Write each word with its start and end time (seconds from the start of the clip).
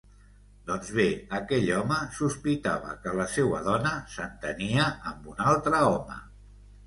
Doncs 0.69 0.87
bé, 0.99 1.03
aquell 1.39 1.67
home 1.79 1.97
sospitava 2.19 2.95
que 3.03 3.13
la 3.19 3.27
seua 3.35 3.61
dona 3.69 3.91
s'entenia 4.13 4.87
amb 5.11 5.31
un 5.35 5.45
altre 5.53 5.83
home. 5.91 6.19